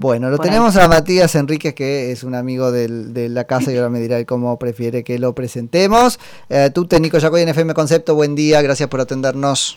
[0.00, 3.88] Bueno, lo tenemos a Matías Enríquez, que es un amigo de la casa y ahora
[3.88, 6.20] me dirá cómo prefiere que lo presentemos.
[6.48, 9.76] Eh, tú, Nico Yacoy en FM Concepto, buen día, gracias por atendernos.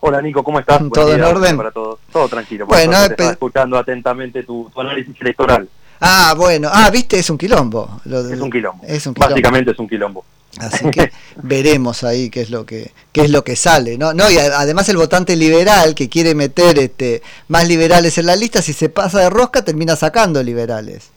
[0.00, 0.80] Hola Nico, ¿cómo estás?
[0.90, 1.58] ¿Todo en orden?
[1.58, 1.98] Para todos.
[2.10, 2.64] Todo tranquilo.
[2.64, 5.68] Bueno, estaba escuchando atentamente tu, análisis electoral.
[6.00, 6.70] Ah, bueno.
[6.72, 8.00] Ah, viste, es un quilombo.
[8.06, 8.82] es un quilombo.
[8.86, 9.34] Es un quilombo.
[9.34, 10.24] Básicamente es un quilombo.
[10.58, 11.12] Así que
[11.42, 14.12] veremos ahí qué es lo que qué es lo que sale, ¿no?
[14.12, 18.60] No, y además el votante liberal que quiere meter este más liberales en la lista,
[18.60, 21.12] si se pasa de rosca termina sacando liberales.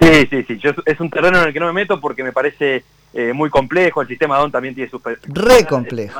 [0.00, 2.84] Sí, sí, sí, es un terreno en el que no me meto porque me parece
[3.14, 6.18] eh, muy complejo, el sistema DON también tiene sus Re complejo.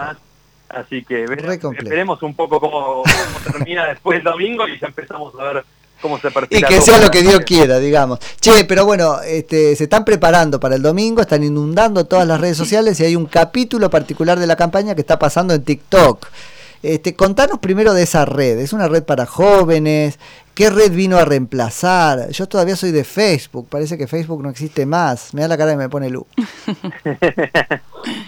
[0.68, 5.52] así que veremos un poco cómo, cómo termina después el domingo y ya empezamos a
[5.52, 5.64] ver
[6.00, 8.18] cómo se Y que sea lo que Dios quiera, digamos.
[8.40, 12.56] Che, pero bueno, este, se están preparando para el domingo, están inundando todas las redes
[12.56, 16.26] sociales y hay un capítulo particular de la campaña que está pasando en TikTok.
[16.82, 18.58] Este, contanos primero de esa red.
[18.58, 20.18] Es una red para jóvenes.
[20.54, 22.30] ¿Qué red vino a reemplazar?
[22.30, 23.68] Yo todavía soy de Facebook.
[23.68, 25.34] Parece que Facebook no existe más.
[25.34, 26.26] Me da la cara y me pone luz.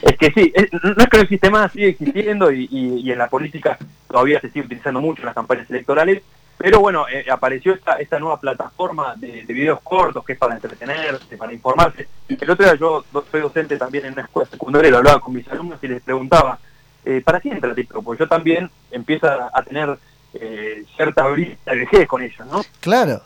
[0.03, 0.53] es que sí,
[0.83, 4.49] no es que no existe más, sigue existiendo y, y en la política todavía se
[4.49, 6.23] sigue utilizando mucho en las campañas electorales
[6.59, 11.37] pero bueno, eh, apareció esta, esta nueva plataforma de, videos cortos que es para entretenerse,
[11.37, 12.09] para informarse.
[12.29, 15.47] El otro día yo soy docente también en una escuela secundaria lo hablaba con mis
[15.49, 16.59] alumnos y les preguntaba,
[17.05, 18.05] eh, ¿para qué entra TikTok?
[18.05, 19.97] Porque yo también empiezo a, tener
[20.35, 22.61] eh, cierta brisa de vejez con ellos, ¿no?
[22.81, 23.23] Claro.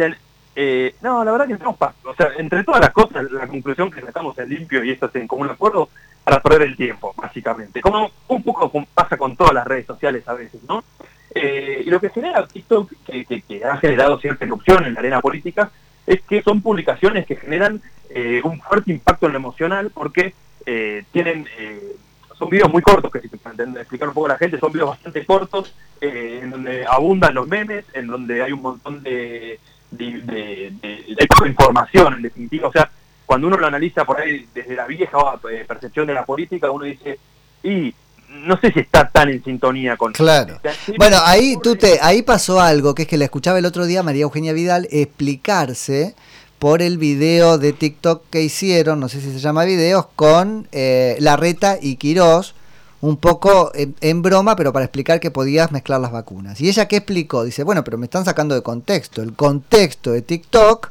[1.00, 4.02] no, la verdad que entramos para, o sea, entre todas las cosas, la conclusión que
[4.02, 5.88] sacamos es limpio y esto es en común acuerdo,
[6.22, 7.80] para perder el tiempo, básicamente.
[7.80, 10.84] Como un poco pasa con todas las redes sociales a veces, ¿no?
[11.34, 15.70] Eh, y lo que genera TikTok, que, ha generado cierta erupción en la arena política,
[16.06, 17.80] es que son publicaciones que generan
[18.10, 20.34] eh, un fuerte impacto en lo emocional porque
[20.66, 21.46] eh, tienen
[22.36, 24.90] son videos muy cortos, que si te explicar un poco a la gente, son videos
[24.90, 29.60] bastante cortos, en donde abundan los memes, en donde hay un montón de,
[29.92, 30.72] de,
[31.46, 32.66] información, en definitiva.
[32.66, 32.90] O sea,
[33.26, 35.18] cuando uno lo analiza por ahí desde la vieja
[35.68, 37.20] percepción de la política, uno dice,
[37.62, 37.94] y
[38.32, 40.60] no sé si está tan en sintonía con claro
[40.98, 44.02] bueno ahí tú te ahí pasó algo que es que le escuchaba el otro día
[44.02, 46.14] María Eugenia Vidal explicarse
[46.58, 51.16] por el video de TikTok que hicieron no sé si se llama videos con eh,
[51.20, 52.54] Larreta y Quirós
[53.02, 56.60] un poco en, broma, pero para explicar que podías mezclar las vacunas.
[56.60, 57.42] ¿Y ella qué explicó?
[57.42, 59.22] Dice, bueno, pero me están sacando de contexto.
[59.22, 60.88] El contexto de TikTok,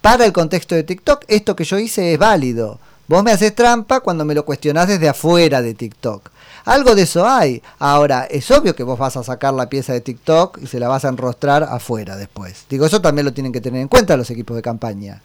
[0.00, 2.78] para el contexto de TikTok, esto que yo hice es válido.
[3.08, 6.30] Vos me haces trampa cuando me lo cuestionás desde afuera de TikTok.
[6.66, 7.62] Algo de eso hay.
[7.78, 10.88] Ahora, es obvio que vos vas a sacar la pieza de TikTok y se la
[10.88, 12.66] vas a enrostrar afuera después.
[12.68, 15.22] Digo, eso también lo tienen que tener en cuenta los equipos de campaña.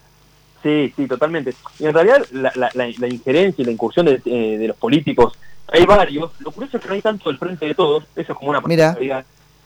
[0.62, 1.52] Sí, sí, totalmente.
[1.80, 5.36] Y en realidad la, injerencia y la incursión de, eh, los políticos,
[5.66, 6.30] hay varios.
[6.38, 8.60] Lo curioso es que no hay tanto del frente de todos, eso es como una
[8.60, 8.96] Mira.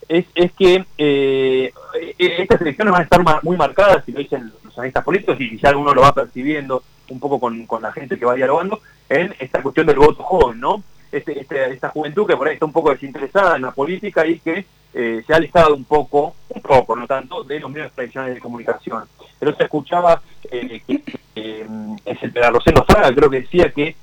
[0.08, 1.72] Es, es que eh,
[2.18, 5.58] e, estas elecciones van a estar muy marcadas, si lo dicen los analistas políticos, y
[5.58, 9.34] ya alguno lo va percibiendo un poco con, con la gente que va dialogando, en
[9.38, 10.82] esta cuestión del voto joven, ¿no?
[11.12, 14.38] Este, este, esta juventud que por ahí está un poco desinteresada en la política y
[14.40, 14.64] que
[14.98, 18.40] eh, se ha alejado un poco, un poco, no tanto, de los medios tradicionales de
[18.40, 19.04] comunicación.
[19.38, 21.02] Pero se escuchaba eh, que
[21.34, 21.66] eh,
[22.06, 23.94] el Rosendo Fraga creo que decía que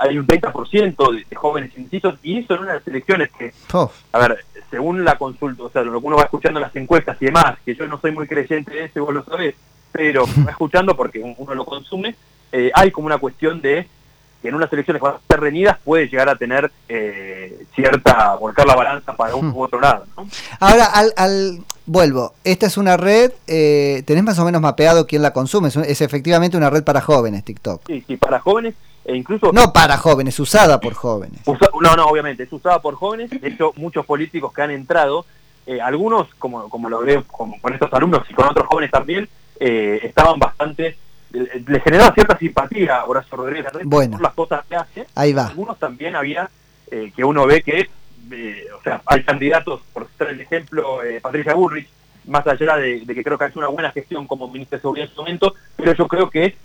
[0.00, 3.52] hay un 30% de, jóvenes indecisos y eso en unas elecciones que,
[4.12, 7.16] a ver, según la consulta, o sea, lo que uno va escuchando en las encuestas
[7.20, 9.54] y demás, que yo no soy muy creyente de eso, vos lo sabés,
[9.90, 12.14] pero va escuchando porque uno lo consume,
[12.74, 13.88] hay como una cuestión de
[14.42, 19.14] que en unas elecciones ser reñidas puede llegar a tener eh, cierta, volcar la balanza
[19.14, 19.56] para un hmm.
[19.56, 20.04] u otro lado.
[20.58, 25.22] Ahora, al, al, vuelvo, esta es una red, eh, ¿tenés más o menos mapeado quién
[25.22, 25.68] la consume?
[25.68, 27.82] Es, efectivamente una red para jóvenes, TikTok.
[27.86, 29.52] Sí, sí, para jóvenes e incluso...
[29.52, 31.40] No para jóvenes, usada por jóvenes.
[31.46, 33.30] no, no, obviamente, es usada por jóvenes.
[33.30, 35.24] De hecho, muchos políticos que han entrado,
[35.66, 39.28] eh, algunos, como, como lo veo con estos alumnos y con otros jóvenes también,
[39.64, 40.96] eh, estaban bastante
[41.32, 45.06] le generaba cierta simpatía a Horacio Rodríguez bueno, por las cosas que hace.
[45.14, 45.46] Ahí va.
[45.46, 46.48] Algunos también había
[46.90, 47.88] eh, que uno ve que,
[48.30, 51.88] eh, o sea, hay candidatos, por citar el ejemplo, eh, Patricia Burrich,
[52.26, 55.08] más allá de, que creo que ha hecho una buena gestión como ministra de Seguridad
[55.08, 56.56] en su momento, pero yo creo que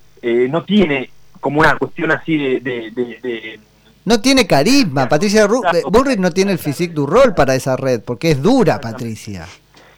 [0.49, 1.09] no tiene
[1.39, 3.59] como una cuestión así de...
[4.03, 8.31] no tiene carisma, Patricia Burrich no tiene el physique du rol para esa red, porque
[8.31, 9.47] es dura Patricia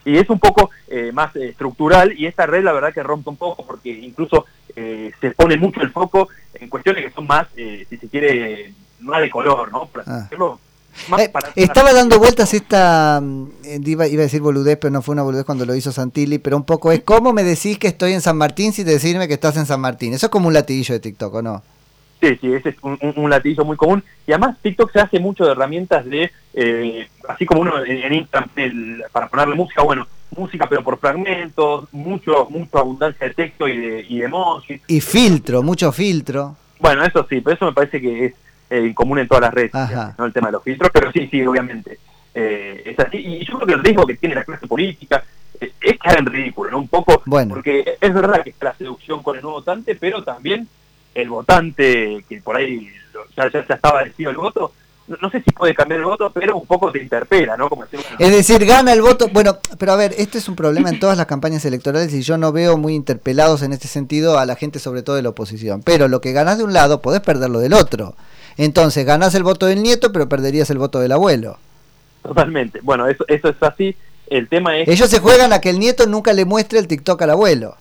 [0.06, 3.30] y es un poco eh, más eh, estructural y esta red la verdad que rompe
[3.30, 7.48] un poco porque incluso eh, se pone mucho el foco en cuestiones que son más,
[7.56, 9.90] si se quiere, más de color, ¿no?
[10.06, 10.28] Ah.
[11.56, 13.48] estaba dando vueltas esta, mm,
[13.86, 16.58] iba, iba, a decir boludez, pero no fue una boludez cuando lo hizo Santilli, pero
[16.58, 19.58] un poco es, ¿cómo me decís que estoy en San Martín si decirme que estás
[19.58, 20.14] en San Martín?
[20.14, 21.64] Eso es como un latiguillo de TikTok, ¿o no?
[22.22, 24.04] Sí, sí, ese es un, un, latillo muy común.
[24.28, 26.32] Y además TikTok se hace mucho de herramientas de,
[27.28, 28.50] así como uno en, Instagram,
[29.12, 30.06] para ponerle música, bueno,
[30.36, 34.82] música pero por fragmentos, mucho, mucha abundancia de texto y de, y de emojis.
[34.88, 36.58] Y filtro, mucho filtro.
[36.80, 38.34] Bueno, eso sí, pero eso me parece que es
[38.70, 39.72] eh, común en todas las redes,
[40.18, 40.26] ¿no?
[40.26, 42.00] el tema de los filtros, pero sí, sí, obviamente.
[42.34, 43.18] Eh, es así.
[43.18, 45.24] Y yo creo que el riesgo que tiene la clase política
[45.60, 46.80] eh, es caer en ridículo, ¿no?
[46.80, 47.56] Un poco, bueno.
[47.56, 50.68] porque es verdad que está la seducción con el nuevo votante, pero también
[51.16, 52.90] el votante que por ahí
[53.36, 54.72] ya, ya, estaba decidido el voto,
[55.22, 57.68] no, sé si puede cambiar el voto, pero un poco te interpela, ¿no?
[57.68, 59.28] Como es decir, gana el voto.
[59.30, 62.38] Bueno, pero a ver, este es un problema en todas las campañas electorales y yo
[62.38, 65.82] no veo muy interpelados en este sentido a la gente, sobre todo de la oposición.
[65.82, 68.16] Pero lo que ganas de un lado, podés perderlo del otro.
[68.58, 71.58] Entonces, ganás el voto del nieto, pero perderías el voto del abuelo.
[72.22, 72.80] Totalmente.
[72.84, 73.96] Bueno, eso, eso es así.
[74.28, 74.88] El tema es...
[74.88, 77.78] Ellos se juegan a que el nieto nunca le muestre el TikTok al abuelo.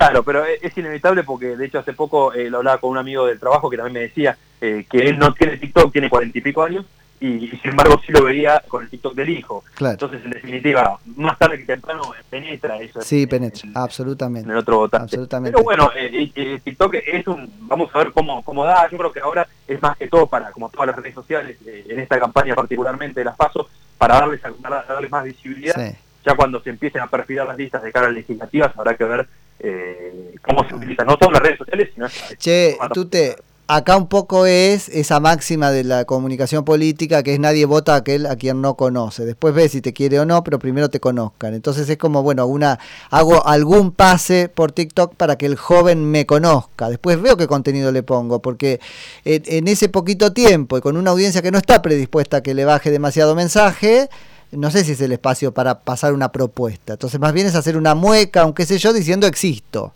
[0.00, 3.26] Claro, pero es inevitable porque de hecho hace poco eh, lo hablaba con un amigo
[3.26, 6.40] del trabajo que también me decía eh, que él no tiene TikTok, tiene cuarenta y
[6.40, 6.86] pico años
[7.20, 9.62] y, sin embargo sí lo veía con el TikTok del hijo.
[9.78, 13.02] Entonces, en definitiva, más tarde que temprano penetra eso.
[13.02, 14.46] Sí, penetra, absolutamente.
[14.46, 15.18] En el otro votante.
[15.28, 19.20] Pero bueno, eh, TikTok es un, vamos a ver cómo, cómo da, yo creo que
[19.20, 23.20] ahora es más que todo para, como todas las redes sociales, en esta campaña particularmente
[23.20, 23.66] de las pasos,
[23.98, 25.94] para darles, para darles más visibilidad.
[26.24, 29.28] Ya cuando se empiecen a perfilar las listas de cara a legislativas habrá que ver
[29.60, 32.06] eh, cómo se utilizan, no todas las redes sociales, sino...
[32.38, 33.36] Che, tú te...
[33.72, 37.98] Acá un poco es esa máxima de la comunicación política que es nadie vota a
[37.98, 39.24] aquel a quien no conoce.
[39.24, 41.54] Después ves si te quiere o no, pero primero te conozcan.
[41.54, 42.80] Entonces es como, bueno, una
[43.10, 46.90] hago algún pase por TikTok para que el joven me conozca.
[46.90, 48.80] Después veo qué contenido le pongo, porque
[49.24, 52.54] en, en ese poquito tiempo y con una audiencia que no está predispuesta a que
[52.54, 54.08] le baje demasiado mensaje,
[54.52, 56.94] no sé si es el espacio para pasar una propuesta.
[56.94, 59.92] Entonces, más bien es hacer una mueca, aunque sé yo, diciendo existo.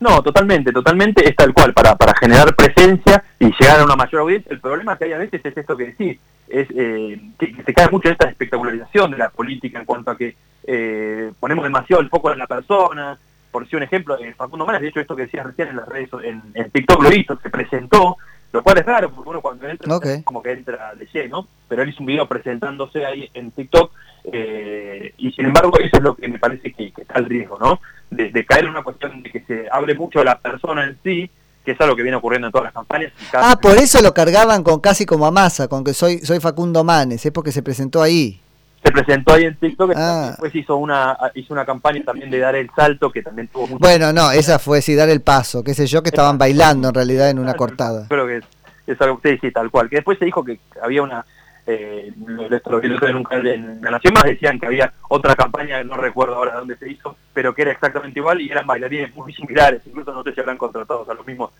[0.00, 4.22] No, totalmente, totalmente es tal cual, para, para generar presencia y llegar a una mayor
[4.22, 4.52] audiencia.
[4.52, 7.88] El problema que hay a veces es esto que decís, es eh, que, se cae
[7.90, 12.32] mucho esta espectacularización de la política en cuanto a que eh, ponemos demasiado el foco
[12.32, 13.18] en la persona.
[13.50, 15.88] Por decir un ejemplo, eh, Facundo Manes, de hecho esto que decías recién en las
[15.88, 18.18] redes, en, en TikTok lo hizo, se presentó,
[18.58, 21.90] lo cual es raro, porque uno cuando entra como que entra de lleno, pero él
[21.90, 23.92] hizo un video presentándose ahí en TikTok,
[24.32, 27.80] eh, y sin embargo eso es lo que me parece que, está el riesgo, ¿no?
[28.10, 31.30] De, caer en una cuestión de que se abre mucho la persona en sí,
[31.64, 33.12] que es algo que viene ocurriendo en todas las campañas.
[33.32, 36.82] ah, por eso lo cargaban con casi como a masa, con que soy, soy Facundo
[36.82, 38.40] Manes, es porque se presentó ahí
[38.82, 40.26] se presentó ahí en TikTok, ah.
[40.28, 43.78] después hizo una hizo una campaña también de dar el salto que también tuvo mucho
[43.78, 46.94] Bueno, no, esa fue sí dar el paso, qué sé yo, que estaban bailando en
[46.94, 48.06] realidad en una cortada.
[48.08, 48.40] Creo que
[48.86, 49.88] es, algo que sí, tal cual.
[49.88, 51.24] Que después se dijo que había una
[51.66, 56.76] eh, en, en La Nación Más decían que había otra campaña, no recuerdo ahora dónde
[56.76, 60.32] se hizo, pero que era exactamente igual y eran bailarines muy similares, incluso no sé
[60.32, 61.50] si habrán contratado a los mismos.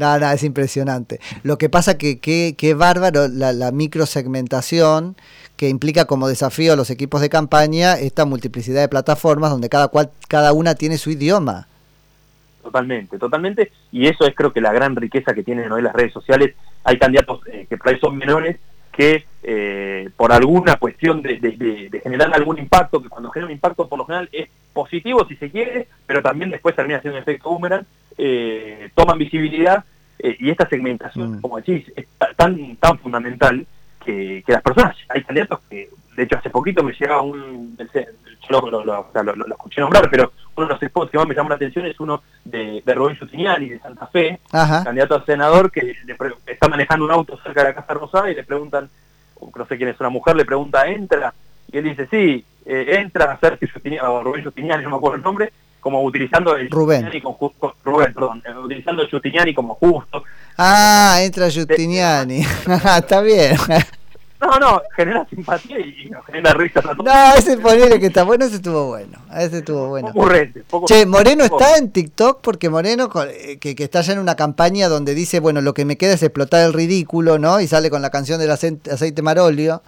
[0.00, 1.20] No, no, es impresionante.
[1.42, 5.14] Lo que pasa que qué bárbaro la, la microsegmentación
[5.58, 9.88] que implica como desafío a los equipos de campaña esta multiplicidad de plataformas donde cada
[9.88, 11.68] cual, cada una tiene su idioma.
[12.62, 13.70] Totalmente, totalmente.
[13.92, 16.54] Y eso es creo que la gran riqueza que tienen hoy las redes sociales.
[16.82, 18.56] Hay candidatos eh, que por ahí son menores
[18.90, 23.98] que eh, por alguna cuestión de, generar algún impacto, que cuando genera un impacto por
[23.98, 27.84] lo general es positivo si se quiere, pero también después termina siendo un efecto boomerang,
[28.18, 29.84] eh, toman visibilidad
[30.18, 31.40] eh, y esta segmentación, mm.
[31.40, 33.66] como decís, es tan, tan fundamental
[34.04, 37.76] que, las personas, hay candidatos que, de hecho hace poquito me llegaba un,
[38.50, 41.54] yo lo, lo, escuché nombrar, pero uno de los spots que más me llamó la
[41.54, 45.94] atención es uno de, de Rubén Giustiniani, de Santa Fe, candidato a senador, que
[46.46, 48.90] está manejando un auto cerca de la Casa Rosada y le preguntan,
[49.40, 51.32] no sé quién es una mujer, le pregunta, ¿entra?
[51.72, 53.58] Y él dice, sí, eh, entra a hacer
[54.02, 57.10] o Rubén Giustiniani, no me acuerdo el nombre, como utilizando el Rubén.
[57.22, 60.22] Con, Rubén, perdón, eh, utilizando el Giustiniani como justo.
[60.56, 62.40] Ah, entra Giustiniani.
[62.98, 63.56] está bien.
[64.40, 67.04] No, no, genera simpatía y nos genera risa a todos.
[67.04, 69.18] No, ese ponele que está bueno, ese estuvo bueno.
[69.36, 70.14] Ese estuvo bueno.
[70.86, 74.88] che, Moreno está en TikTok porque Moreno, eh, que, que, está ya en una campaña
[74.88, 77.60] donde dice, bueno, lo que me queda es explotar el ridículo, ¿no?
[77.60, 79.82] Y sale con la canción del aceite, aceite marolio.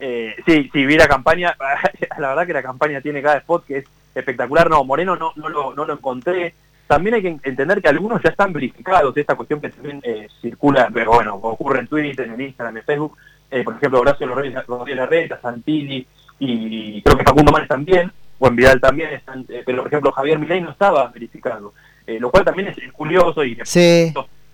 [0.00, 1.56] Eh, sí, sí, vi la campaña.
[2.18, 3.84] la verdad que la campaña tiene cada spot que es
[4.18, 4.68] espectacular.
[4.68, 6.54] No, Moreno no, no, lo, no lo encontré
[6.86, 10.28] también hay que entender que algunos ya están verificados, de esta cuestión que también eh,
[10.40, 13.16] circula, pero bueno, ocurre en Twitter, en Instagram, en Facebook,
[13.50, 16.06] eh, por ejemplo, Horacio Rodríguez Larreta, Santini
[16.38, 20.12] y creo que Facundo Manes también, o en Vidal también, están, eh, pero por ejemplo
[20.12, 21.72] Javier Milei no estaba verificado,
[22.06, 23.58] lo cual también es curioso y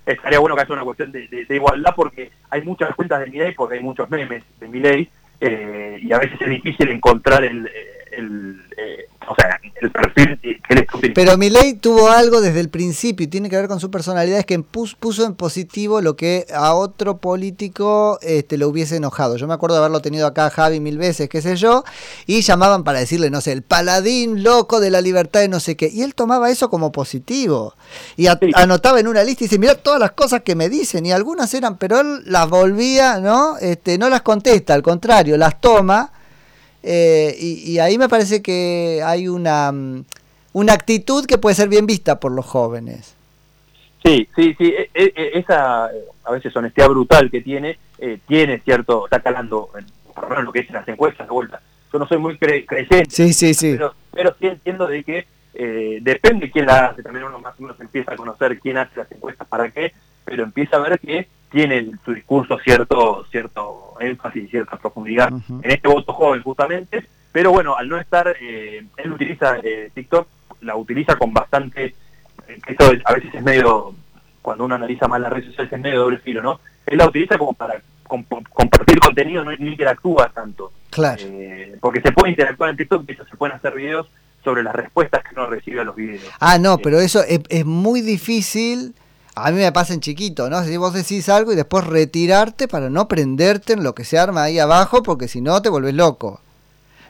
[0.06, 3.76] estaría bueno que haya una cuestión de, igualdad porque hay muchas cuentas de Milei, porque
[3.76, 7.68] hay muchos memes de Milei, y a veces es difícil encontrar el,
[8.12, 8.60] el,
[9.28, 13.56] o sea, el perfil que Pero Milei tuvo algo desde el principio y tiene que
[13.56, 18.58] ver con su personalidad, es que puso en positivo lo que a otro político este,
[18.58, 19.36] lo hubiese enojado.
[19.36, 21.84] Yo me acuerdo de haberlo tenido acá Javi mil veces, qué sé yo,
[22.26, 25.76] y llamaban para decirle, no sé, el paladín loco de la libertad de no sé
[25.76, 25.88] qué.
[25.88, 27.74] Y él tomaba eso como positivo.
[28.16, 31.12] Y anotaba en una lista y dice, mira todas las cosas que me dicen, y
[31.12, 33.56] algunas eran, pero él las volvía, ¿no?
[33.58, 36.12] Este, no las contesta, al contrario, las toma.
[36.82, 40.04] Eh, y, ahí me parece que hay una, mm,
[40.52, 43.14] una actitud que puede ser bien vista por los jóvenes.
[44.04, 45.88] Sí, sí, sí, e, e, e, esa
[46.24, 50.60] a veces honestidad brutal que tiene, eh, tiene cierto, está calando en, por lo que
[50.60, 51.60] es las encuestas de vuelta.
[51.92, 53.72] Yo no soy muy creyente, sí, sí, sí.
[53.72, 57.62] Pero, pero sí entiendo de que eh, depende quién la hace, también uno más o
[57.62, 59.92] menos empieza a conocer quién hace las encuestas para qué,
[60.24, 65.86] pero empieza a ver que tiene su discurso cierto cierto énfasis, cierta profundidad en este
[65.86, 70.26] voto joven justamente, pero bueno, al no estar, eh, él utiliza eh, TikTok,
[70.62, 71.94] la utiliza con bastante,
[72.48, 73.94] eh, esto a veces es medio,
[74.40, 76.60] cuando uno analiza más las redes sociales es medio doble filo, ¿no?
[76.86, 80.72] Él la utiliza como para compartir contenido, no, interactúa tanto.
[80.90, 81.22] Claro.
[81.80, 84.10] porque se puede interactuar en TikTok, se pueden hacer videos
[84.44, 86.22] sobre las respuestas que uno recibe a los videos.
[86.38, 88.94] Ah, no, pero eso es, es muy difícil
[89.34, 90.62] a mí me pasa en chiquito, ¿no?
[90.62, 94.44] Si vos decís algo y después retirarte para no prenderte en lo que se arma
[94.44, 96.40] ahí abajo, porque si no te vuelves loco.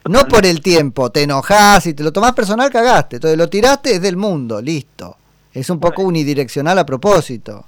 [0.09, 3.17] No por el tiempo, te enojás y te lo tomás personal, cagaste.
[3.17, 5.17] Entonces lo tiraste, es del mundo, listo.
[5.53, 7.67] Es un poco unidireccional a propósito.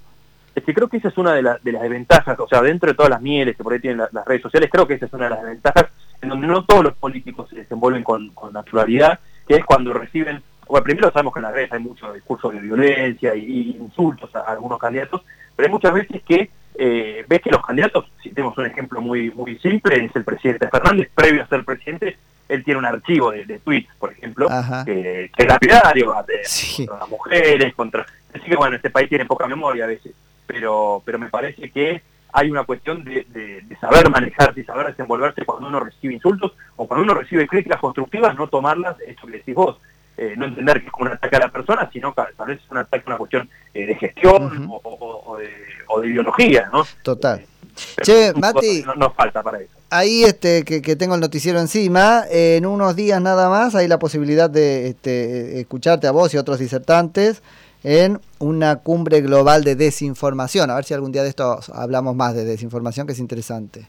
[0.54, 3.10] Es que creo que esa es una de, las desventajas, o sea, dentro de todas
[3.10, 5.30] las mieles que por ahí tienen las, redes sociales, creo que esa es una de
[5.30, 5.86] las desventajas
[6.22, 9.18] en donde no todos los políticos se desenvuelven con, con naturalidad,
[9.48, 12.60] que es cuando reciben bueno, primero sabemos que en las redes hay mucho discurso de
[12.60, 15.22] violencia y, insultos a, algunos candidatos,
[15.54, 19.30] pero hay muchas veces que eh, ves que los candidatos, si tenemos un ejemplo muy
[19.30, 22.16] muy simple, es el presidente Fernández, previo a ser presidente,
[22.48, 24.48] él tiene un archivo de, tweets, por ejemplo,
[24.84, 28.06] que, es lapidario, contra las mujeres, contra...
[28.34, 30.12] Así que bueno, este país tiene poca memoria a veces,
[30.46, 32.02] pero, pero me parece que
[32.32, 36.86] hay una cuestión de, de, saber manejarse y saber desenvolverse cuando uno recibe insultos o
[36.88, 39.78] cuando uno recibe críticas constructivas, no tomarlas, esto que decís vos,
[40.16, 42.70] eh, no entender que es un ataque a la persona, sino que tal vez es
[42.70, 46.84] un ataque a una cuestión eh, de gestión o, de, ideología, ¿no?
[47.02, 47.40] Total.
[47.40, 49.70] Eh, che, Mati, no, nos falta para eso.
[49.90, 54.50] Ahí este, que, tengo el noticiero encima, en unos días nada más hay la posibilidad
[54.50, 57.42] de este, escucharte a vos y otros disertantes
[57.84, 60.70] en una cumbre global de desinformación.
[60.70, 63.86] A ver si algún día de esto hablamos más de desinformación, que es interesante.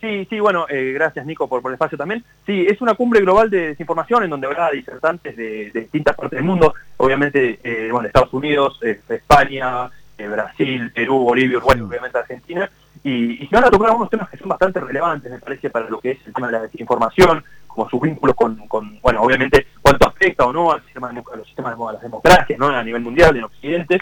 [0.00, 2.24] Sí, sí, bueno, eh, gracias Nico por, por, el espacio también.
[2.46, 6.44] Sí, es una cumbre global de desinformación en donde habrá disertantes de, distintas partes del
[6.44, 12.70] mundo, obviamente, eh, bueno, Estados Unidos, eh, España, Brasil, Perú, Bolivia, Uruguay, obviamente Argentina,
[13.02, 15.88] y, y se van a tocar algunos temas que son bastante relevantes, me parece, para
[15.88, 19.66] lo que es el tema de la desinformación, como sus vínculos con, con bueno, obviamente,
[19.80, 22.68] cuánto afecta o no al sistema de, a los sistemas de las democracias, ¿no?
[22.68, 24.00] A nivel mundial, en Occidente,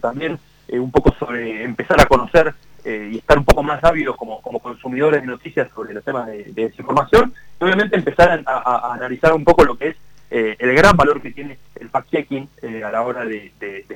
[0.00, 4.42] también un poco sobre empezar a conocer eh, y estar un poco más ávidos como,
[4.42, 9.44] como consumidores de noticias sobre los temas de, desinformación, y obviamente empezar a, analizar un
[9.44, 9.96] poco lo que es
[10.30, 13.52] eh, el gran valor que tiene el fact-checking eh, a la hora de,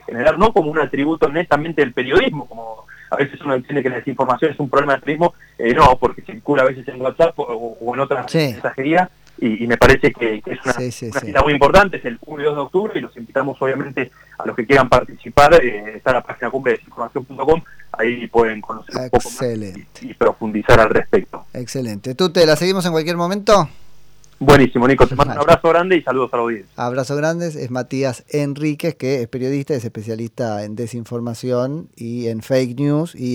[0.07, 3.97] generar, no como un atributo netamente del periodismo, como a veces uno entiende que la
[3.97, 5.35] desinformación es un problema del periodismo,
[5.75, 10.43] no, porque circula a veces en WhatsApp o, en otras mensajerías, y, me parece que,
[10.47, 13.61] es una, cita muy importante, es el 1 y 2 de octubre y los invitamos
[13.61, 17.63] obviamente a los que quieran participar, eh, está en la página cumbre de desinformación.com,
[17.93, 19.43] ahí pueden conocer un poco más
[20.03, 21.45] y, profundizar al respecto.
[21.53, 22.15] Excelente.
[22.15, 23.69] ¿Tú te la seguimos en cualquier momento?
[24.39, 25.07] Buenísimo, Nico.
[25.07, 26.71] Te mando un abrazo grande y saludos a la audiencia.
[26.77, 27.57] Abrazo grandes.
[27.57, 33.35] Es Matías Enríquez, que es periodista, es especialista en desinformación y en fake news y